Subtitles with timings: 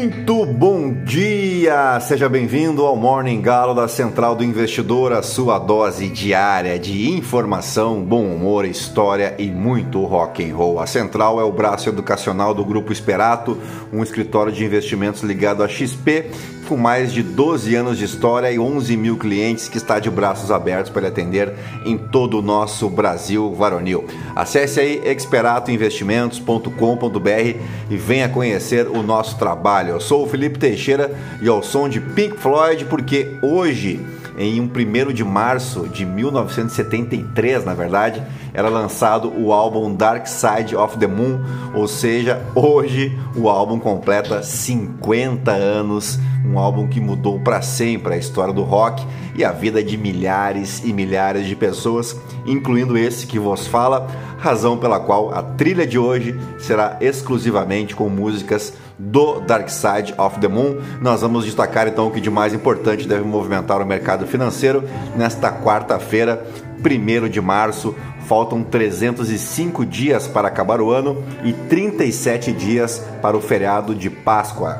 [0.00, 2.00] Muito bom dia!
[2.00, 8.02] Seja bem-vindo ao Morning Galo da Central do Investidor, a sua dose diária de informação,
[8.02, 10.80] bom humor, história e muito rock and roll.
[10.80, 13.58] A Central é o braço educacional do Grupo Esperato,
[13.92, 16.30] um escritório de investimentos ligado à XP
[16.70, 20.52] com mais de 12 anos de história e 11 mil clientes que está de braços
[20.52, 21.52] abertos para atender
[21.84, 24.04] em todo o nosso Brasil varonil.
[24.36, 27.58] Acesse aí experatoinvestimentos.com.br
[27.90, 29.94] e venha conhecer o nosso trabalho.
[29.94, 33.98] Eu sou o Felipe Teixeira e ao som de Pink Floyd, porque hoje
[34.38, 38.22] em 1 de março de 1973, na verdade,
[38.52, 41.40] era lançado o álbum Dark Side of the Moon,
[41.74, 48.16] ou seja, hoje o álbum completa 50 anos, um álbum que mudou para sempre a
[48.16, 53.38] história do rock e a vida de milhares e milhares de pessoas, incluindo esse que
[53.38, 59.68] vos fala, razão pela qual a trilha de hoje será exclusivamente com músicas do Dark
[59.68, 60.76] Side of the Moon.
[61.00, 64.84] Nós vamos destacar então o que de mais importante deve movimentar o mercado financeiro
[65.16, 66.46] nesta quarta-feira,
[66.78, 67.94] 1 de março.
[68.26, 74.78] Faltam 305 dias para acabar o ano e 37 dias para o feriado de Páscoa.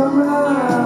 [0.00, 0.77] How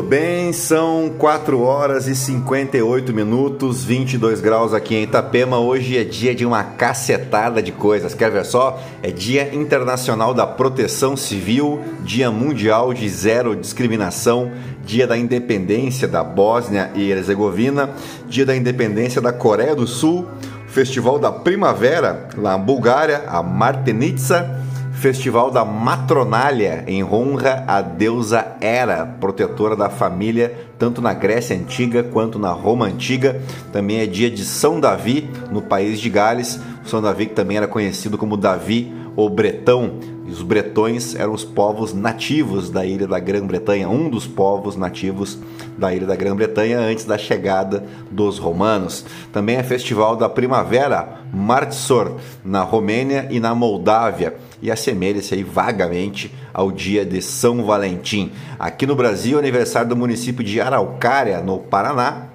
[0.00, 5.58] Muito bem, são 4 horas e 58 minutos, 22 graus aqui em Itapema.
[5.58, 8.14] Hoje é dia de uma cacetada de coisas.
[8.14, 8.82] Quer ver só?
[9.02, 14.50] É Dia Internacional da Proteção Civil, Dia Mundial de Zero Discriminação,
[14.86, 17.90] Dia da Independência da Bósnia e Herzegovina,
[18.26, 20.26] Dia da Independência da Coreia do Sul,
[20.66, 24.59] Festival da Primavera lá na Bulgária, a Martenitsa
[25.00, 32.02] Festival da Matronália, em honra à deusa Hera, protetora da família, tanto na Grécia Antiga
[32.02, 33.40] quanto na Roma Antiga.
[33.72, 36.60] Também é dia de São Davi, no país de Gales.
[36.84, 39.94] São Davi, que também era conhecido como Davi ou Bretão.
[40.30, 45.36] E os bretões eram os povos nativos da ilha da Grã-Bretanha, um dos povos nativos
[45.76, 49.04] da ilha da Grã-Bretanha antes da chegada dos romanos.
[49.32, 52.12] Também é festival da primavera, Martsor,
[52.44, 58.30] na Romênia e na Moldávia e assemelha-se aí vagamente ao dia de São Valentim.
[58.56, 62.29] Aqui no Brasil, aniversário do município de Araucária, no Paraná,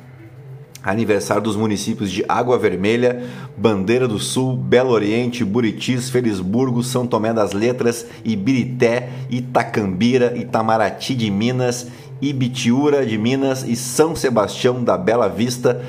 [0.91, 3.23] aniversário dos municípios de Água Vermelha,
[3.57, 11.31] Bandeira do Sul, Belo Oriente, Buritis, Felisburgo, São Tomé das Letras, Ibirité, Itacambira, Itamaraty de
[11.31, 11.88] Minas,
[12.22, 15.84] Ibitiúra de Minas e São Sebastião da Bela Vista,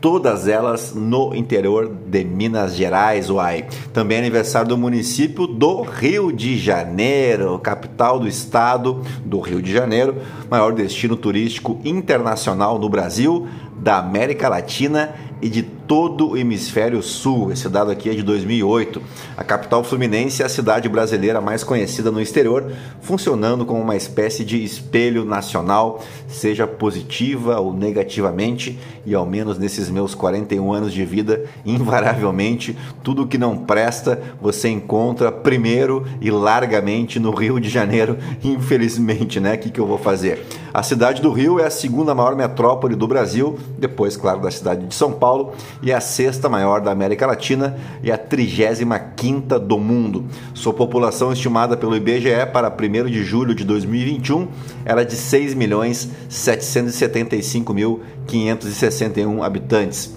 [0.00, 3.66] todas elas no interior de Minas Gerais, uai.
[3.92, 9.70] Também é aniversário do município do Rio de Janeiro, capital do estado do Rio de
[9.70, 10.16] Janeiro,
[10.50, 13.46] maior destino turístico internacional no Brasil,
[13.80, 17.50] da América Latina e de todo o hemisfério sul.
[17.50, 19.02] Esse dado aqui é de 2008.
[19.36, 22.70] A capital fluminense é a cidade brasileira mais conhecida no exterior,
[23.00, 29.90] funcionando como uma espécie de espelho nacional, seja positiva ou negativamente, e ao menos nesses
[29.90, 37.18] meus 41 anos de vida, invariavelmente, tudo que não presta você encontra primeiro e largamente
[37.18, 39.54] no Rio de Janeiro, infelizmente, né?
[39.54, 40.46] O que, que eu vou fazer?
[40.72, 44.86] A cidade do Rio é a segunda maior metrópole do Brasil, depois, claro, da cidade
[44.86, 50.26] de São Paulo, e a sexta maior da América Latina e a 35 do mundo.
[50.54, 54.48] Sua população estimada pelo IBGE para 1 de julho de 2021
[54.84, 60.14] era de 6 milhões 775 mil 561 habitantes.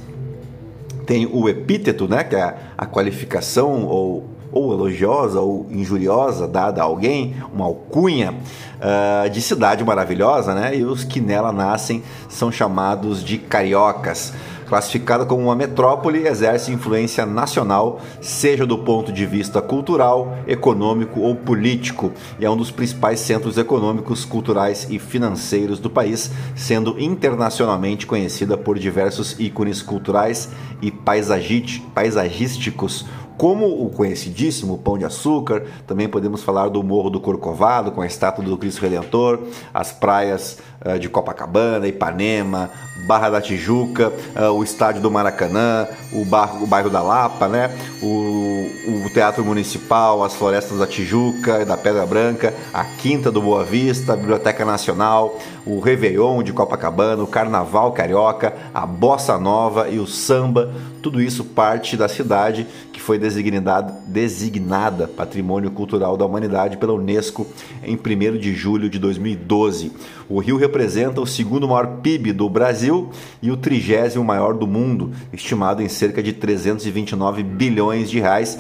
[1.06, 6.86] Tem o epíteto, né, que é a qualificação ou ou elogiosa ou injuriosa dada a
[6.86, 10.78] alguém, uma alcunha uh, de cidade maravilhosa, né?
[10.78, 14.32] E os que nela nascem são chamados de cariocas.
[14.74, 21.36] Classificada como uma metrópole, exerce influência nacional, seja do ponto de vista cultural, econômico ou
[21.36, 28.08] político, e é um dos principais centros econômicos, culturais e financeiros do país, sendo internacionalmente
[28.08, 30.50] conhecida por diversos ícones culturais
[30.82, 33.06] e paisagísticos
[33.38, 38.06] como o conhecidíssimo Pão de Açúcar, também podemos falar do Morro do Corcovado, com a
[38.06, 39.40] estátua do Cristo Redentor,
[39.74, 40.60] as praias
[41.00, 42.70] de Copacabana, Ipanema,
[43.06, 47.70] Barra da Tijuca, uh, o estádio do Maracanã, o, bar, o bairro da Lapa, né?
[48.02, 53.64] O, o, Teatro Municipal, as florestas da Tijuca, da Pedra Branca, a Quinta do Boa
[53.64, 60.00] Vista, a Biblioteca Nacional, o Réveillon de Copacabana, o Carnaval Carioca, a Bossa Nova e
[60.00, 60.72] o samba,
[61.02, 67.46] tudo isso parte da cidade que foi designada, designada Patrimônio Cultural da Humanidade pela Unesco
[67.84, 69.92] em 1 de julho de 2012.
[70.34, 75.12] O Rio representa o segundo maior PIB do Brasil e o trigésimo maior do mundo,
[75.32, 78.58] estimado em cerca de 329 bilhões de reais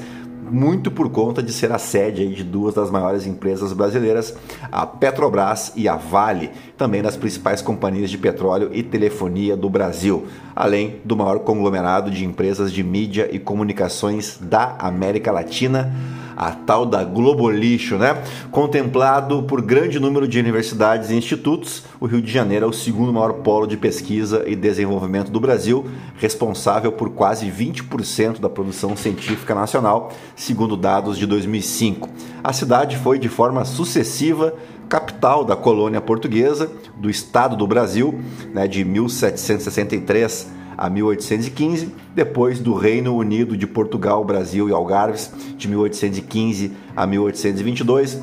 [0.51, 4.35] muito por conta de ser a sede de duas das maiores empresas brasileiras,
[4.71, 10.27] a Petrobras e a Vale, também das principais companhias de petróleo e telefonia do Brasil,
[10.55, 15.91] além do maior conglomerado de empresas de mídia e comunicações da América Latina
[16.35, 18.21] a tal da Globolixo, né?
[18.51, 23.13] Contemplado por grande número de universidades e institutos, o Rio de Janeiro é o segundo
[23.13, 25.85] maior polo de pesquisa e desenvolvimento do Brasil,
[26.18, 32.09] responsável por quase 20% da produção científica nacional, segundo dados de 2005.
[32.44, 34.53] A cidade foi de forma sucessiva
[34.89, 38.19] capital da colônia portuguesa do Estado do Brasil,
[38.53, 45.67] né, de 1763 a 1815, depois do Reino Unido de Portugal, Brasil e Algarves, de
[45.67, 48.21] 1815 a 1822,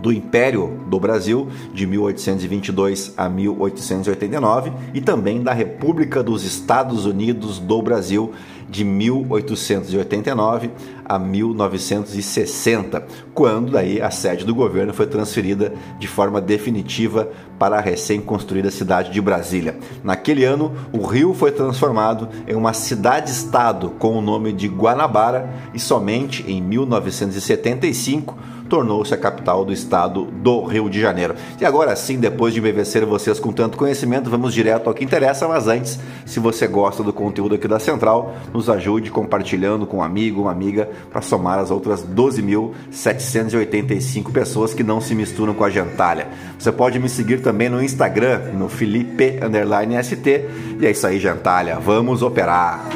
[0.00, 7.58] do Império do Brasil, de 1822 a 1889, e também da República dos Estados Unidos
[7.58, 8.32] do Brasil,
[8.70, 10.70] de 1889
[11.04, 17.28] a 1960, quando daí a sede do governo foi transferida de forma definitiva
[17.58, 19.76] para a recém-construída cidade de Brasília.
[20.04, 25.80] Naquele ano, o Rio foi transformado em uma cidade-estado com o nome de Guanabara e
[25.80, 28.38] somente em 1975
[28.70, 31.34] tornou-se a capital do estado do Rio de Janeiro.
[31.60, 35.48] E agora sim, depois de embevecer vocês com tanto conhecimento, vamos direto ao que interessa,
[35.48, 40.02] mas antes, se você gosta do conteúdo aqui da Central, nos ajude compartilhando com um
[40.02, 45.70] amigo, uma amiga, para somar as outras 12.785 pessoas que não se misturam com a
[45.70, 46.28] gentalha.
[46.56, 50.44] Você pode me seguir também no Instagram, no Felipe_ST.
[50.80, 51.80] E é isso aí, gentalha.
[51.80, 52.88] Vamos operar!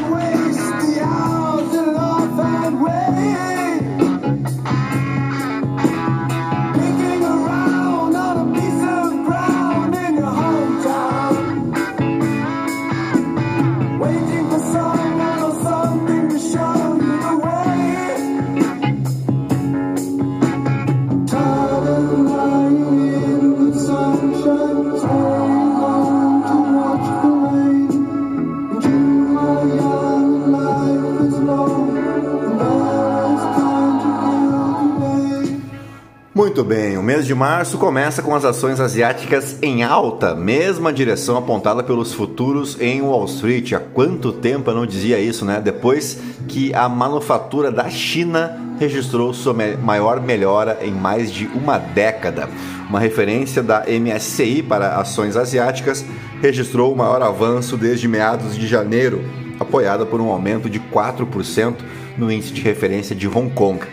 [36.54, 41.36] Muito bem, o mês de março começa com as ações asiáticas em alta, mesma direção
[41.36, 43.72] apontada pelos futuros em Wall Street.
[43.72, 45.60] Há quanto tempo eu não dizia isso, né?
[45.60, 46.16] Depois
[46.46, 52.48] que a manufatura da China registrou sua maior melhora em mais de uma década.
[52.88, 56.04] Uma referência da MSCI para ações asiáticas
[56.40, 59.24] registrou o maior avanço desde meados de janeiro,
[59.58, 61.74] apoiada por um aumento de 4%
[62.16, 63.84] no índice de referência de Hong Kong.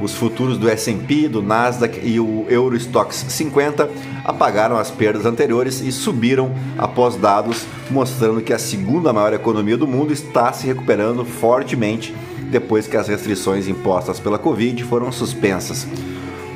[0.00, 3.88] Os futuros do S&P, do Nasdaq e o Eurostox 50
[4.24, 9.86] apagaram as perdas anteriores e subiram após dados mostrando que a segunda maior economia do
[9.86, 12.14] mundo está se recuperando fortemente
[12.50, 15.86] depois que as restrições impostas pela Covid foram suspensas.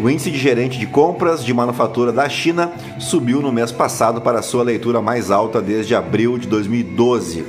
[0.01, 4.43] O índice de gerente de compras de manufatura da China subiu no mês passado para
[4.43, 7.45] sua leitura mais alta desde abril de 2012.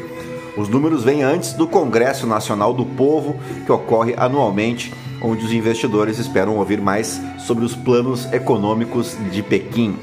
[0.55, 3.35] Os números vêm antes do Congresso Nacional do Povo,
[3.65, 4.93] que ocorre anualmente
[5.25, 9.97] onde os investidores esperam ouvir mais sobre os planos econômicos de Pequim.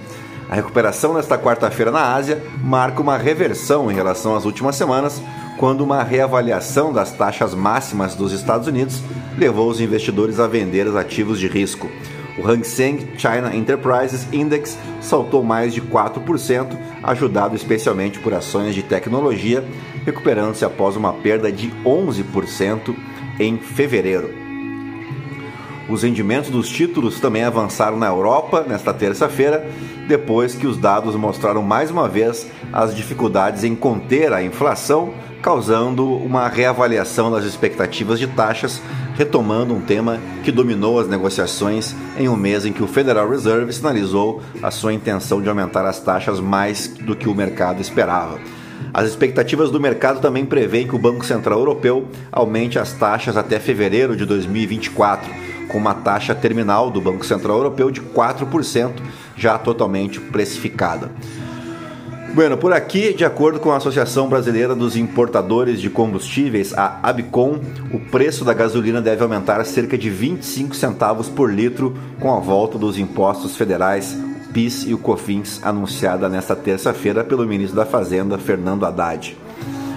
[0.50, 5.22] A recuperação nesta quarta-feira na Ásia marca uma reversão em relação às últimas semanas,
[5.58, 9.00] quando uma reavaliação das taxas máximas dos Estados Unidos
[9.38, 11.88] levou os investidores a vender os ativos de risco.
[12.36, 18.82] O Hang Seng China Enterprises Index saltou mais de 4%, ajudado especialmente por ações de
[18.82, 19.64] tecnologia,
[20.04, 22.94] recuperando-se após uma perda de 11%
[23.38, 24.51] em fevereiro.
[25.88, 29.66] Os rendimentos dos títulos também avançaram na Europa nesta terça-feira,
[30.06, 35.12] depois que os dados mostraram mais uma vez as dificuldades em conter a inflação,
[35.42, 38.80] causando uma reavaliação das expectativas de taxas,
[39.16, 43.72] retomando um tema que dominou as negociações em um mês em que o Federal Reserve
[43.72, 48.38] sinalizou a sua intenção de aumentar as taxas mais do que o mercado esperava.
[48.94, 53.58] As expectativas do mercado também prevêem que o Banco Central Europeu aumente as taxas até
[53.58, 55.30] fevereiro de 2024,
[55.72, 58.92] com uma taxa terminal do Banco Central Europeu de 4%,
[59.34, 61.10] já totalmente precificada.
[62.34, 67.60] Bueno, por aqui, de acordo com a Associação Brasileira dos Importadores de Combustíveis, a Abicom,
[67.92, 72.78] o preço da gasolina deve aumentar cerca de 25 centavos por litro com a volta
[72.78, 74.16] dos impostos federais,
[74.50, 79.36] PIS e o COFINS, anunciada nesta terça-feira pelo ministro da Fazenda, Fernando Haddad.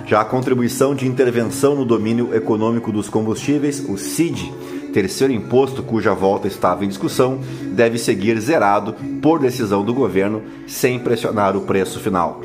[0.06, 4.54] Já a contribuição de intervenção no domínio econômico dos combustíveis, o CID,
[4.96, 7.40] terceiro imposto cuja volta estava em discussão,
[7.74, 12.40] deve seguir zerado por decisão do governo, sem pressionar o preço final.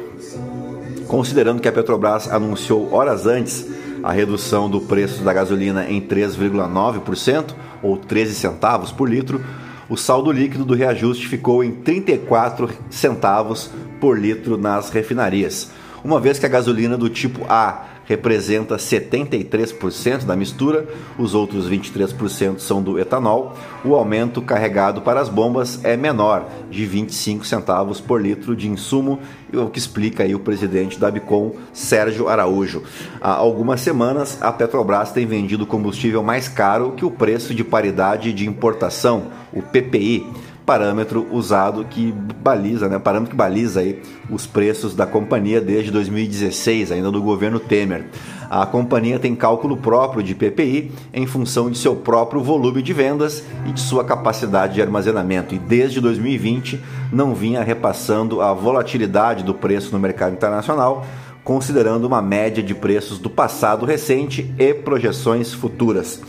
[1.06, 3.68] Considerando que a Petrobras anunciou horas antes
[4.02, 9.40] a redução do preço da gasolina em 3,9% ou 13 centavos por litro,
[9.88, 15.70] o saldo líquido do reajuste ficou em 34 centavos por litro nas refinarias,
[16.02, 20.84] uma vez que a gasolina do tipo A representa 73% da mistura,
[21.16, 23.54] os outros 23% são do etanol.
[23.84, 29.20] O aumento carregado para as bombas é menor, de 25 centavos por litro de insumo,
[29.54, 32.82] o que explica aí o presidente da Bicom, Sérgio Araújo.
[33.20, 38.32] Há algumas semanas, a Petrobras tem vendido combustível mais caro que o preço de paridade
[38.32, 40.26] de importação, o PPI
[40.70, 44.00] parâmetro usado que baliza, né, parâmetro que baliza aí
[44.30, 48.04] os preços da companhia desde 2016, ainda do governo Temer.
[48.48, 53.42] A companhia tem cálculo próprio de PPI em função de seu próprio volume de vendas
[53.66, 56.80] e de sua capacidade de armazenamento, e desde 2020
[57.12, 61.04] não vinha repassando a volatilidade do preço no mercado internacional,
[61.42, 66.22] considerando uma média de preços do passado recente e projeções futuras.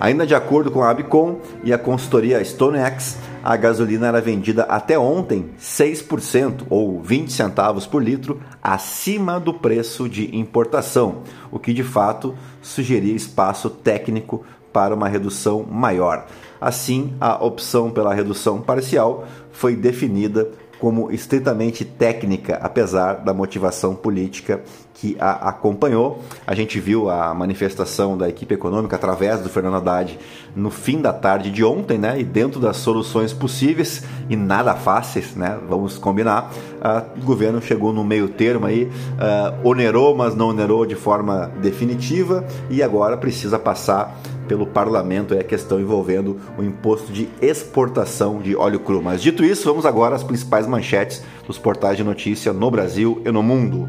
[0.00, 3.16] Ainda de acordo com a Abicom e a consultoria StoneX,
[3.46, 10.08] a gasolina era vendida até ontem 6% ou 20 centavos por litro acima do preço
[10.08, 16.26] de importação, o que de fato sugeria espaço técnico para uma redução maior.
[16.60, 24.62] Assim, a opção pela redução parcial foi definida como estritamente técnica, apesar da motivação política
[24.94, 26.22] que a acompanhou.
[26.46, 30.18] A gente viu a manifestação da equipe econômica através do Fernando Haddad
[30.54, 32.18] no fim da tarde de ontem, né?
[32.18, 35.58] E dentro das soluções possíveis e nada fáceis, né?
[35.68, 36.50] Vamos combinar.
[36.76, 41.50] Uh, o governo chegou no meio termo aí, uh, onerou, mas não onerou de forma
[41.60, 44.16] definitiva e agora precisa passar
[44.46, 49.02] pelo parlamento é a questão envolvendo o imposto de exportação de óleo cru.
[49.02, 53.30] Mas dito isso, vamos agora às principais manchetes dos portais de notícia no Brasil e
[53.30, 53.88] no mundo.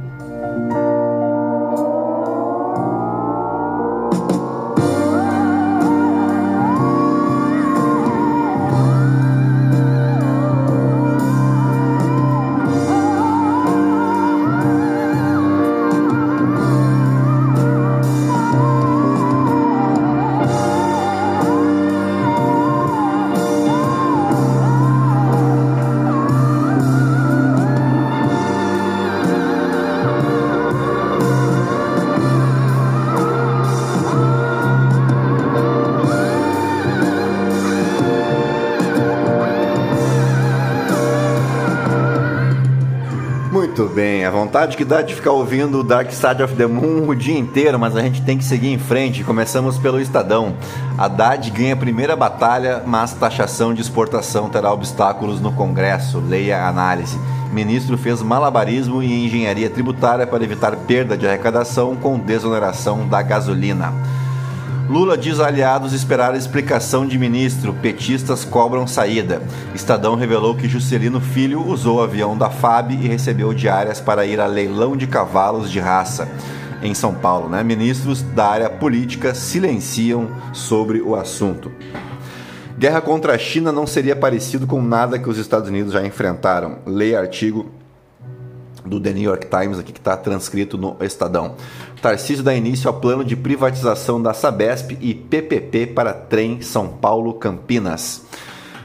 [44.58, 47.96] Vontade que dá de ficar ouvindo Dark Side of the Moon o dia inteiro, mas
[47.96, 49.24] a gente tem que seguir em frente.
[49.24, 50.56] Começamos pelo Estadão.
[50.98, 56.18] Haddad ganha a primeira batalha, mas taxação de exportação terá obstáculos no Congresso.
[56.20, 57.20] Leia a análise.
[57.54, 63.94] Ministro fez malabarismo e engenharia tributária para evitar perda de arrecadação com desoneração da gasolina.
[64.90, 67.74] Lula diz aliados esperar explicação de ministro.
[67.74, 69.42] Petistas cobram saída.
[69.76, 74.40] Estadão revelou que Juscelino Filho usou o avião da FAB e recebeu diárias para ir
[74.40, 76.30] a leilão de cavalos de raça
[76.82, 77.50] em São Paulo.
[77.50, 77.64] Né?
[77.64, 81.70] Ministros da área política silenciam sobre o assunto.
[82.80, 86.78] Guerra contra a China não seria parecido com nada que os Estados Unidos já enfrentaram.
[86.86, 87.66] Leia artigo
[88.88, 91.56] do The New York Times aqui que está transcrito no Estadão.
[92.02, 98.24] Tarcísio dá início ao plano de privatização da Sabesp e PPP para trem São Paulo-Campinas.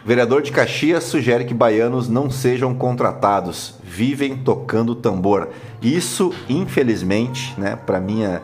[0.05, 5.51] Vereador de Caxias sugere que baianos não sejam contratados, vivem tocando tambor.
[5.81, 8.43] Isso, infelizmente, né, para minha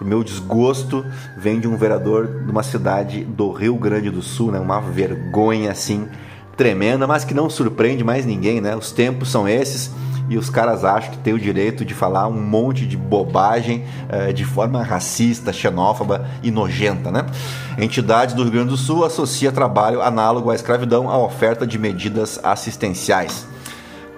[0.00, 1.04] pro meu desgosto,
[1.36, 4.58] vem de um vereador de uma cidade do Rio Grande do Sul, né?
[4.58, 6.08] Uma vergonha assim
[6.56, 8.74] tremenda, mas que não surpreende mais ninguém, né?
[8.74, 9.90] Os tempos são esses
[10.30, 14.32] e os caras acham que tem o direito de falar um monte de bobagem eh,
[14.32, 17.10] de forma racista, xenófoba e nojenta.
[17.10, 17.26] Né?
[17.76, 22.38] Entidades do Rio Grande do Sul associa trabalho análogo à escravidão à oferta de medidas
[22.44, 23.44] assistenciais.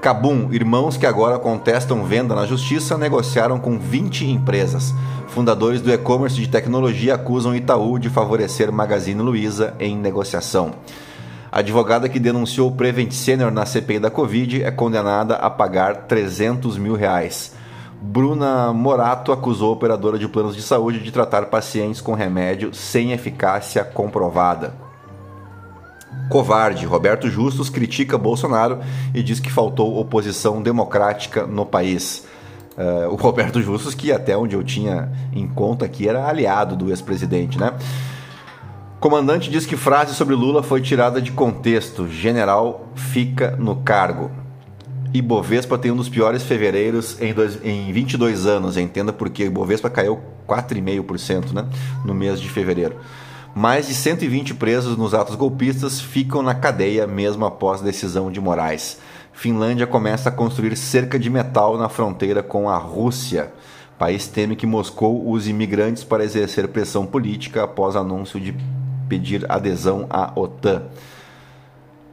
[0.03, 4.93] Cabum, irmãos que agora contestam venda na justiça, negociaram com 20 empresas.
[5.29, 10.73] Fundadores do e-commerce de tecnologia acusam Itaú de favorecer Magazine Luiza em negociação.
[11.53, 16.07] A advogada que denunciou o Prevent Senior na CPI da Covid é condenada a pagar
[16.07, 17.55] 300 mil reais.
[18.01, 23.13] Bruna Morato acusou a operadora de planos de saúde de tratar pacientes com remédio sem
[23.13, 24.73] eficácia comprovada.
[26.31, 28.81] Covarde, Roberto Justus critica Bolsonaro
[29.15, 32.27] e diz que faltou oposição democrática no país.
[32.79, 36.89] Uh, o Roberto Justus, que até onde eu tinha em conta aqui era aliado do
[36.89, 37.75] ex-presidente, né?
[39.03, 42.07] Comandante diz que frase sobre Lula foi tirada de contexto.
[42.07, 44.31] General fica no cargo.
[45.13, 48.77] Ibovespa tem um dos piores fevereiros em, dois, em 22 anos.
[48.77, 51.67] Entenda porque Ibovespa caiu 4,5% né,
[52.05, 52.95] no mês de fevereiro.
[53.53, 59.01] Mais de 120 presos nos atos golpistas ficam na cadeia mesmo após decisão de Moraes.
[59.33, 63.53] Finlândia começa a construir cerca de metal na fronteira com a Rússia.
[63.97, 68.55] O país teme que Moscou use imigrantes para exercer pressão política após anúncio de
[69.13, 70.85] pedir adesão à OTAN.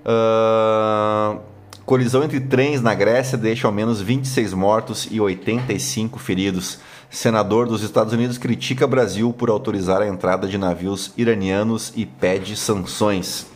[0.03, 1.39] Uh,
[1.85, 6.79] colisão entre trens na Grécia deixa ao menos 26 mortos e 85 feridos.
[7.09, 12.57] Senador dos Estados Unidos critica Brasil por autorizar a entrada de navios iranianos e pede
[12.57, 13.47] sanções.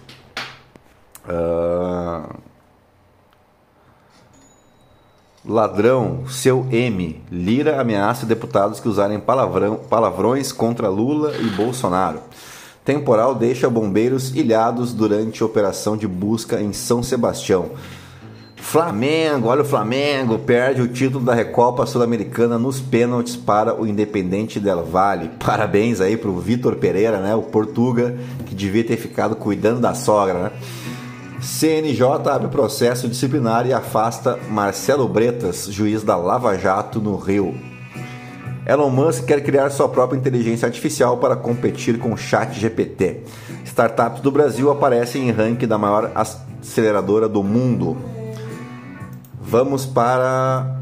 [1.27, 2.33] Uh...
[5.45, 7.21] Ladrão, seu M.
[7.29, 12.21] Lira ameaça deputados que usarem palavrão, palavrões contra Lula e Bolsonaro.
[12.85, 17.71] Temporal deixa bombeiros ilhados durante operação de busca em São Sebastião.
[18.57, 24.59] Flamengo, olha o Flamengo, perde o título da Recopa Sul-Americana nos pênaltis para o Independente
[24.59, 25.29] Del Valle.
[25.45, 29.93] Parabéns aí para o Vitor Pereira, né, o Portuga, que devia ter ficado cuidando da
[29.93, 30.51] sogra, né?
[31.41, 37.72] CNJ abre processo disciplinar e afasta Marcelo Bretas, juiz da Lava Jato no Rio.
[38.65, 43.21] Elon Musk quer criar sua própria inteligência artificial para competir com o Chat GPT.
[43.65, 47.97] Startups do Brasil aparecem em ranking da maior aceleradora do mundo.
[49.41, 50.77] Vamos para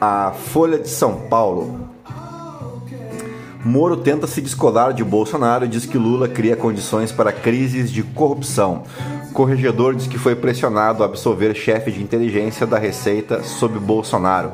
[0.00, 1.88] a Folha de São Paulo.
[3.64, 8.02] Moro tenta se descolar de Bolsonaro e diz que Lula cria condições para crises de
[8.02, 8.82] corrupção.
[9.32, 14.52] Corregedor diz que foi pressionado a absolver chefe de inteligência da Receita sob Bolsonaro.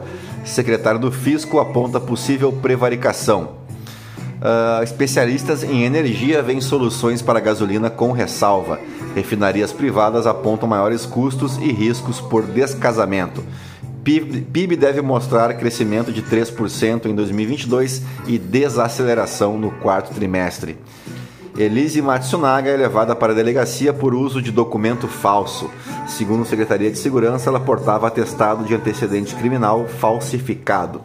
[0.49, 3.59] Secretário do Fisco aponta possível prevaricação.
[4.39, 8.79] Uh, especialistas em energia veem soluções para gasolina com ressalva.
[9.15, 13.45] Refinarias privadas apontam maiores custos e riscos por descasamento.
[14.05, 20.79] PIB deve mostrar crescimento de 3% em 2022 e desaceleração no quarto trimestre.
[21.59, 25.69] Elise Matsunaga é levada para a delegacia por uso de documento falso.
[26.07, 31.01] Segundo a Secretaria de Segurança, ela portava atestado de antecedente criminal falsificado.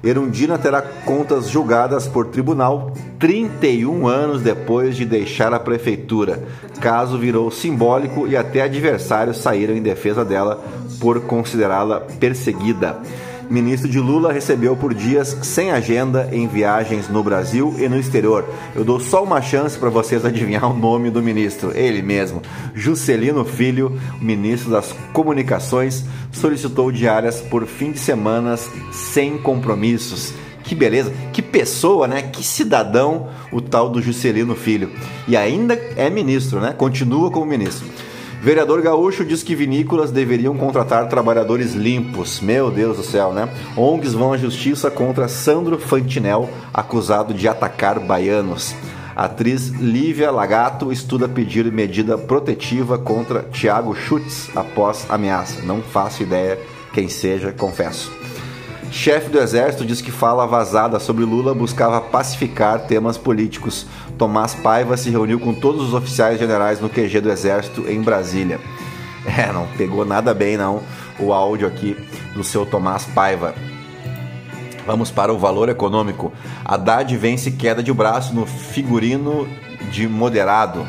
[0.00, 6.44] Erundina terá contas julgadas por tribunal 31 anos depois de deixar a prefeitura.
[6.80, 10.62] Caso virou simbólico e até adversários saíram em defesa dela
[11.00, 13.02] por considerá-la perseguida.
[13.50, 18.46] Ministro de Lula recebeu por dias sem agenda em viagens no Brasil e no exterior.
[18.74, 21.72] Eu dou só uma chance para vocês adivinhar o nome do ministro.
[21.74, 22.42] Ele mesmo,
[22.74, 30.34] Juscelino Filho, ministro das Comunicações, solicitou diárias por fim de semanas sem compromissos.
[30.62, 32.20] Que beleza, que pessoa, né?
[32.20, 34.90] Que cidadão o tal do Juscelino Filho.
[35.26, 36.74] E ainda é ministro, né?
[36.76, 37.88] Continua como ministro.
[38.40, 42.40] Vereador Gaúcho diz que vinícolas deveriam contratar trabalhadores limpos.
[42.40, 43.48] Meu Deus do céu, né?
[43.76, 48.74] ONGs vão à justiça contra Sandro Fantinel, acusado de atacar baianos.
[49.16, 55.60] Atriz Lívia Lagato estuda pedir medida protetiva contra Tiago Schutz após ameaça.
[55.62, 56.56] Não faço ideia
[56.94, 58.12] quem seja, confesso.
[58.90, 63.86] Chefe do Exército diz que fala vazada sobre Lula buscava pacificar temas políticos.
[64.16, 68.60] Tomás Paiva se reuniu com todos os oficiais generais no QG do Exército em Brasília.
[69.26, 70.80] É, não pegou nada bem não
[71.18, 71.96] o áudio aqui
[72.34, 73.54] do seu Tomás Paiva.
[74.86, 76.32] Vamos para o valor econômico.
[76.64, 79.46] Haddad vence queda de braço no figurino
[79.90, 80.86] de moderado.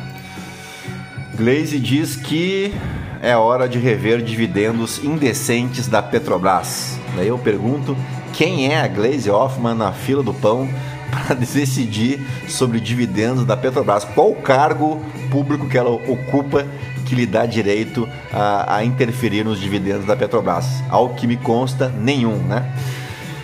[1.36, 2.72] Glaze diz que
[3.20, 6.99] é hora de rever dividendos indecentes da Petrobras.
[7.16, 7.96] Daí eu pergunto
[8.32, 10.68] quem é a Glaze Hoffman na fila do pão
[11.10, 14.04] para decidir sobre dividendos da Petrobras.
[14.04, 16.66] Qual o cargo público que ela ocupa
[17.06, 20.66] que lhe dá direito a, a interferir nos dividendos da Petrobras?
[20.88, 22.72] Ao que me consta, nenhum, né?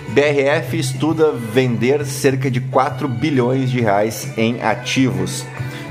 [0.09, 5.45] BRF estuda vender cerca de 4 bilhões de reais em ativos.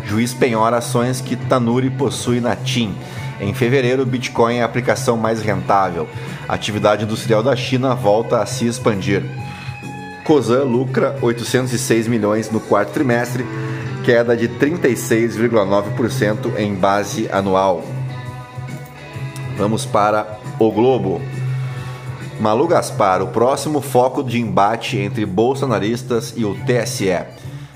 [0.06, 2.96] Juiz penhora ações que Tanuri possui na TIM.
[3.39, 6.08] Em fevereiro, o Bitcoin é a aplicação mais rentável.
[6.48, 9.24] A atividade industrial da China volta a se expandir.
[10.24, 13.45] Cosan lucra 806 milhões no quarto trimestre,
[14.04, 17.84] queda de 36,9% em base anual.
[19.58, 21.21] Vamos para o Globo.
[22.39, 27.13] Malu Gaspar, o próximo foco de embate entre bolsonaristas e o TSE.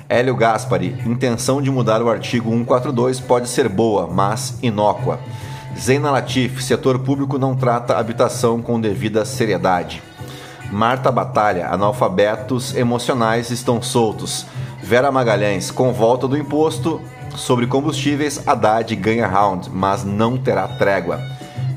[0.09, 5.19] Hélio Gaspari, intenção de mudar o artigo 142 pode ser boa, mas inócua.
[5.77, 10.01] Zena Latif, setor público não trata habitação com devida seriedade.
[10.71, 14.45] Marta Batalha, analfabetos emocionais estão soltos.
[14.81, 17.01] Vera Magalhães, com volta do imposto
[17.35, 21.19] sobre combustíveis, Haddad ganha round, mas não terá trégua.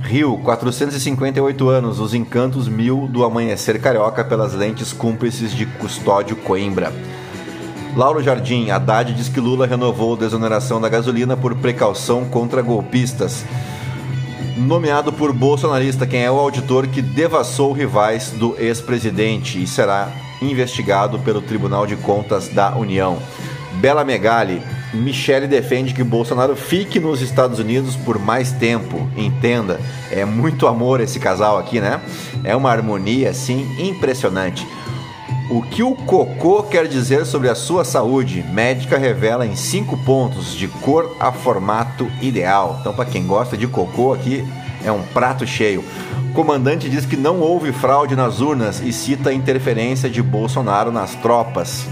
[0.03, 6.93] Rio, 458 anos, os encantos mil do amanhecer carioca pelas lentes cúmplices de Custódio Coimbra.
[7.97, 13.45] Lauro Jardim, Haddad diz que Lula renovou a desoneração da gasolina por precaução contra golpistas
[14.57, 20.11] nomeado por bolsonarista, quem é o auditor que devassou rivais do ex-presidente e será
[20.41, 23.19] investigado pelo Tribunal de Contas da União.
[23.75, 24.63] Bela Megali,
[24.93, 29.09] Michele defende que Bolsonaro fique nos Estados Unidos por mais tempo.
[29.17, 32.01] Entenda, é muito amor esse casal aqui, né?
[32.45, 34.67] É uma harmonia assim impressionante.
[35.53, 38.43] O que o cocô quer dizer sobre a sua saúde?
[38.43, 42.79] Médica revela em cinco pontos de cor a formato ideal.
[42.81, 44.43] Então, para quem gosta de cocô aqui,
[44.83, 45.85] é um prato cheio.
[46.33, 51.15] Comandante diz que não houve fraude nas urnas e cita a interferência de Bolsonaro nas
[51.17, 51.87] tropas.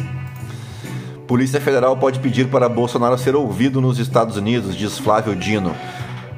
[1.26, 5.76] Polícia Federal pode pedir para Bolsonaro ser ouvido nos Estados Unidos, diz Flávio Dino.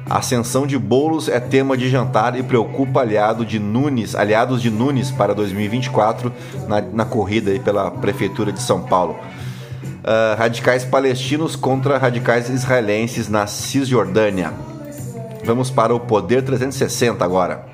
[0.09, 5.11] Ascensão de Bolos é tema de jantar e preocupa aliado de Nunes, aliados de Nunes
[5.11, 6.31] para 2024
[6.67, 9.15] na, na corrida pela Prefeitura de São Paulo.
[10.03, 14.51] Uh, radicais palestinos contra radicais israelenses na Cisjordânia.
[15.45, 17.65] Vamos para o Poder 360 agora.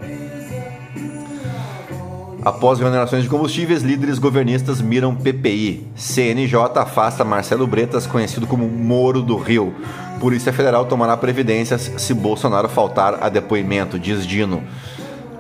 [2.43, 5.85] Após remunerações de combustíveis, líderes governistas miram PPI.
[5.93, 9.73] CNJ afasta Marcelo Bretas, conhecido como Moro do Rio.
[10.21, 14.63] Polícia Federal tomará previdências se Bolsonaro faltar a depoimento, diz Dino.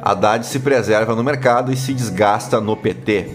[0.01, 3.29] Haddad se preserva no mercado e se desgasta no PT.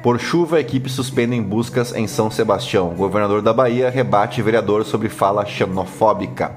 [0.00, 2.90] Por chuva, equipes suspendem buscas em São Sebastião.
[2.90, 6.52] governador da Bahia rebate vereador sobre fala xenofóbica.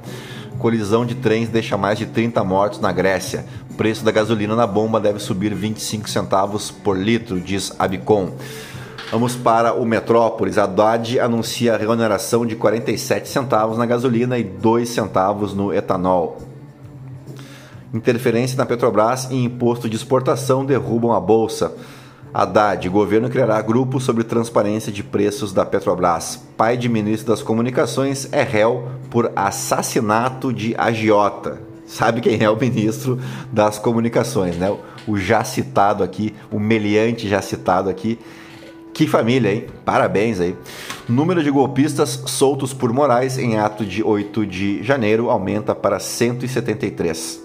[0.57, 3.45] Colisão de trens deixa mais de 30 mortos na Grécia.
[3.77, 8.31] Preço da gasolina na bomba deve subir 25 centavos por litro, diz Abicom.
[9.11, 10.57] Vamos para o Metrópolis.
[10.57, 16.41] A Haddad anuncia a reoneração de 47 centavos na gasolina e 2 centavos no etanol.
[17.93, 21.73] Interferência na Petrobras e imposto de exportação derrubam a bolsa.
[22.33, 26.41] Haddad, governo criará grupo sobre transparência de preços da Petrobras.
[26.55, 31.74] Pai de ministro das Comunicações é réu por assassinato de agiota.
[31.85, 33.19] Sabe quem é o ministro
[33.51, 34.75] das Comunicações, né?
[35.07, 38.19] O já citado aqui, o meliante já citado aqui.
[38.93, 39.65] Que família, hein?
[39.83, 40.55] Parabéns aí.
[41.07, 47.43] Número de golpistas soltos por Moraes em ato de 8 de janeiro aumenta para 173.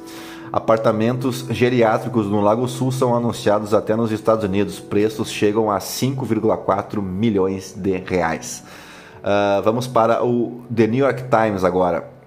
[0.52, 4.80] Apartamentos geriátricos no Lago Sul são anunciados até nos Estados Unidos.
[4.80, 8.64] Preços chegam a 5,4 milhões de reais.
[9.18, 12.19] Uh, vamos para o The New York Times agora.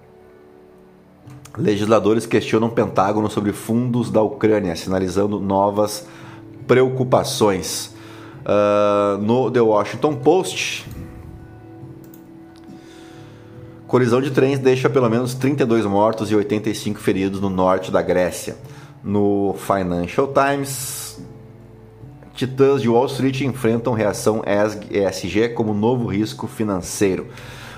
[1.56, 6.06] Legisladores questionam o Pentágono sobre fundos da Ucrânia, sinalizando novas
[6.66, 7.94] preocupações.
[8.44, 10.84] Uh, no The Washington Post,
[13.94, 18.56] Colisão de trens deixa pelo menos 32 mortos e 85 feridos no norte da Grécia.
[19.04, 21.20] No Financial Times,
[22.34, 24.42] titãs de Wall Street enfrentam reação
[24.90, 27.28] ESG como novo risco financeiro.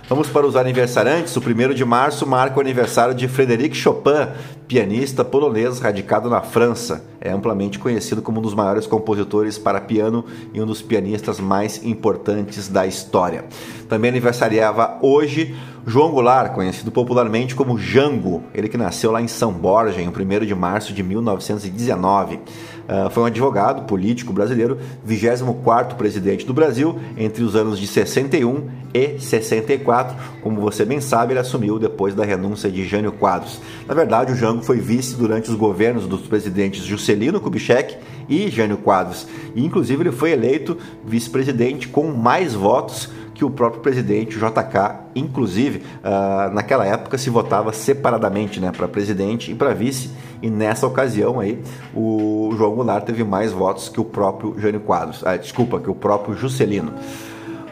[0.08, 1.34] Vamos para os aniversariantes.
[1.36, 4.28] O 1 de março marca o aniversário de Frédéric Chopin,
[4.68, 7.04] pianista polonês radicado na França.
[7.20, 11.84] É amplamente conhecido como um dos maiores compositores para piano e um dos pianistas mais
[11.84, 13.46] importantes da história.
[13.88, 19.52] Também aniversariava hoje João Goulart, conhecido popularmente como Jango, ele que nasceu lá em São
[19.52, 22.40] Borja em 1 de março de 1919.
[22.88, 28.68] Uh, foi um advogado político brasileiro, 24º presidente do Brasil entre os anos de 61
[28.94, 30.16] e 64.
[30.40, 33.60] Como você bem sabe, ele assumiu depois da renúncia de Jânio Quadros.
[33.86, 37.96] Na verdade, o Jango foi vice durante os governos dos presidentes Juscelino Kubitschek
[38.28, 39.26] e Jânio Quadros.
[39.54, 45.82] E, inclusive, ele foi eleito vice-presidente com mais votos que o próprio presidente, JK, inclusive,
[46.02, 50.10] uh, naquela época se votava separadamente né, para presidente e para vice,
[50.42, 51.62] e nessa ocasião aí
[51.94, 55.94] o João Goulart teve mais votos que o próprio Jânio Quadros, ah, desculpa, que o
[55.94, 56.92] próprio Juscelino.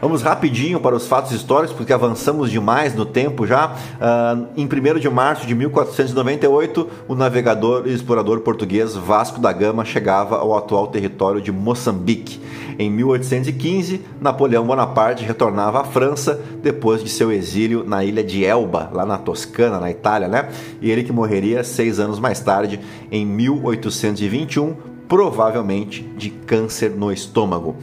[0.00, 3.68] Vamos rapidinho para os fatos históricos, porque avançamos demais no tempo já.
[3.68, 9.84] Uh, em 1 de março de 1498, o navegador e explorador português Vasco da Gama
[9.84, 12.40] chegava ao atual território de Moçambique.
[12.78, 18.90] Em 1815, Napoleão Bonaparte retornava à França depois de seu exílio na ilha de Elba,
[18.92, 20.48] lá na Toscana, na Itália, né?
[20.82, 22.80] E ele que morreria seis anos mais tarde,
[23.10, 24.74] em 1821,
[25.08, 27.76] provavelmente de câncer no estômago.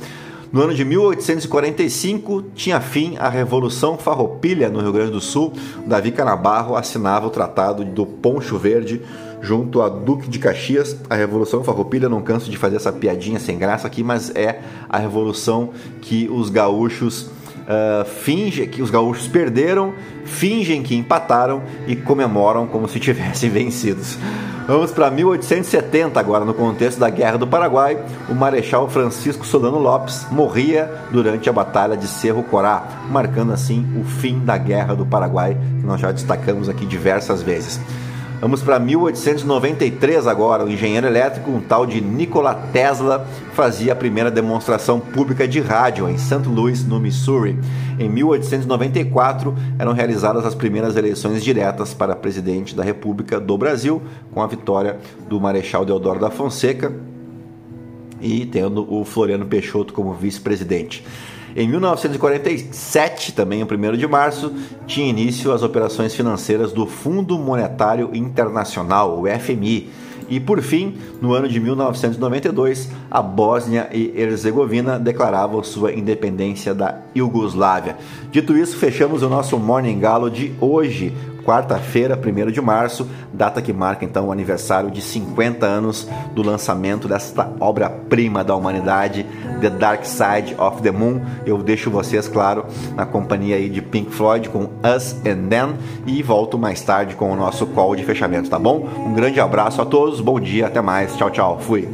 [0.52, 5.54] No ano de 1845, tinha fim a Revolução Farroupilha no Rio Grande do Sul.
[5.86, 9.02] Davi Canabarro assinava o Tratado do Poncho Verde
[9.42, 10.98] junto a Duque de Caxias.
[11.10, 14.60] A Revolução Farroupilha, não canso de fazer essa piadinha sem graça aqui, mas é
[14.90, 15.70] a revolução
[16.02, 17.30] que os gaúchos
[17.62, 19.94] uh, fingem que os gaúchos perderam,
[20.26, 24.18] fingem que empataram e comemoram como se tivessem vencidos.
[24.72, 30.26] Vamos para 1870 agora, no contexto da Guerra do Paraguai, o Marechal Francisco Solano Lopes
[30.32, 35.58] morria durante a Batalha de Cerro Corá, marcando assim o fim da Guerra do Paraguai,
[35.78, 37.82] que nós já destacamos aqui diversas vezes.
[38.42, 40.66] Vamos para 1893 agora.
[40.66, 46.10] O engenheiro elétrico, um tal de Nikola Tesla, fazia a primeira demonstração pública de rádio
[46.10, 46.48] em St.
[46.48, 47.60] Louis, no Missouri.
[48.00, 54.02] Em 1894 eram realizadas as primeiras eleições diretas para presidente da República do Brasil,
[54.34, 54.98] com a vitória
[55.30, 56.92] do Marechal Deodoro da Fonseca
[58.20, 61.06] e tendo o Floriano Peixoto como vice-presidente.
[61.56, 64.54] Em 1947, também, o 1 de março,
[64.88, 69.90] tinha início as operações financeiras do Fundo Monetário Internacional, o FMI.
[70.32, 77.00] E por fim, no ano de 1992, a Bósnia e Herzegovina declaravam sua independência da
[77.14, 77.98] Iugoslávia.
[78.32, 81.14] Dito isso, fechamos o nosso Morning Galo de hoje
[81.46, 87.08] quarta-feira, 1 de março, data que marca então o aniversário de 50 anos do lançamento
[87.08, 89.26] desta obra-prima da humanidade,
[89.62, 91.22] The Dark Side of the Moon.
[91.46, 95.76] Eu deixo vocês, claro, na companhia aí de Pink Floyd com Us and Them
[96.06, 98.88] e volto mais tarde com o nosso call de fechamento, tá bom?
[98.98, 101.88] Um grande abraço a todos, bom dia, até mais, tchau, tchau, fui.